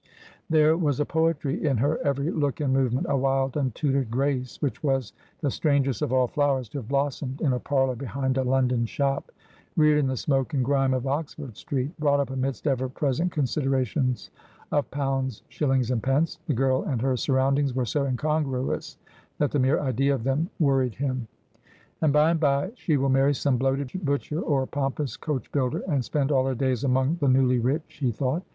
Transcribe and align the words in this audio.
There 0.49 0.75
was 0.75 0.99
a 0.99 1.05
poetry 1.05 1.63
in 1.63 1.77
her 1.77 1.99
every 1.99 2.31
look 2.31 2.59
and 2.59 2.73
movement, 2.73 3.05
a 3.07 3.15
wild 3.15 3.55
untutored 3.55 4.09
grace, 4.09 4.59
which 4.59 4.81
was 4.81 5.13
the 5.41 5.51
strangest 5.51 6.01
of 6.01 6.11
all 6.11 6.25
flowers 6.27 6.67
to 6.69 6.79
have 6.79 6.87
blossomed 6.87 7.39
in 7.39 7.53
a 7.53 7.59
parlour 7.59 7.95
behind 7.95 8.35
a 8.35 8.43
London 8.43 8.87
shop. 8.87 9.31
Reared 9.77 9.99
in 9.99 10.07
the 10.07 10.17
smoke 10.17 10.55
and 10.55 10.65
grime 10.65 10.95
of 10.95 11.05
Oxford 11.05 11.55
Street! 11.55 11.91
Brought 11.99 12.19
up 12.19 12.31
amidst 12.31 12.65
ever 12.65 12.89
present 12.89 13.31
con 13.31 13.43
siderations 13.43 14.31
of 14.71 14.89
pounds, 14.89 15.43
shillings, 15.49 15.91
and 15.91 16.01
pence! 16.01 16.39
The 16.47 16.55
girl 16.55 16.81
and 16.81 16.99
her 17.03 17.15
surroundings 17.15 17.75
were 17.75 17.85
so 17.85 18.05
incongruous 18.05 18.97
that 19.37 19.51
the 19.51 19.59
mere 19.59 19.79
idea 19.79 20.15
of 20.15 20.23
them 20.23 20.49
worried 20.59 20.95
him.' 20.95 21.27
And 22.01 22.11
by 22.11 22.31
and 22.31 22.39
by 22.39 22.71
she 22.73 22.97
will 22.97 23.09
marry 23.09 23.35
some 23.35 23.57
bloated 23.57 23.91
butcher 24.03 24.41
or 24.41 24.65
poifl|)ous 24.65 25.15
coach 25.15 25.51
builder, 25.51 25.83
and 25.87 26.03
spend 26.03 26.31
all 26.31 26.47
her 26.47 26.55
daj 26.55 26.71
s 26.71 26.83
among 26.85 27.17
the 27.17 27.27
newly 27.29 27.59
rich,' 27.59 27.97
he 28.01 28.11
thought. 28.11 28.41